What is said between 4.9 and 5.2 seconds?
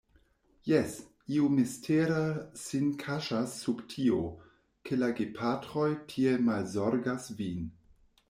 la